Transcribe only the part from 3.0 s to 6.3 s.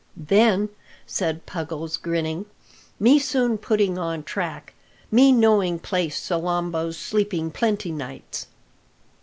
soon putting on track; me knowing place